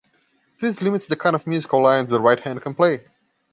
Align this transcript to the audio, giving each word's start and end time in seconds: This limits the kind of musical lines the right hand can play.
This 0.59 0.81
limits 0.81 1.05
the 1.05 1.15
kind 1.15 1.35
of 1.35 1.45
musical 1.45 1.79
lines 1.79 2.09
the 2.09 2.19
right 2.19 2.39
hand 2.39 2.63
can 2.63 2.73
play. 2.73 3.05